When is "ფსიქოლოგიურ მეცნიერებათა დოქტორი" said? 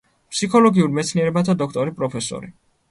0.35-1.97